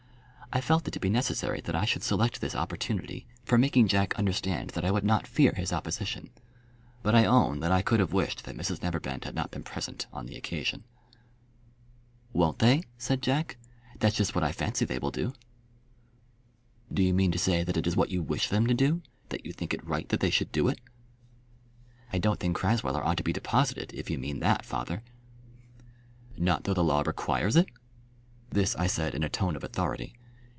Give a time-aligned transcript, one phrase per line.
[0.53, 4.13] I felt it to be necessary that I should select this opportunity for making Jack
[4.19, 6.29] understand that I would not fear his opposition;
[7.03, 10.07] but I own that I could have wished that Mrs Neverbend had not been present
[10.11, 10.83] on the occasion.
[12.33, 13.55] "Won't they?" said Jack.
[13.97, 15.31] "That's just what I fancy they will do."
[16.93, 19.45] "Do you mean to say that it is what you wish them to do, that
[19.45, 20.81] you think it right that they should do it?"
[22.11, 25.01] "I don't think Crasweller ought to be deposited, if you mean that, father."
[26.37, 27.69] "Not though the law requires it?"
[28.49, 30.13] This I said in a tone of authority.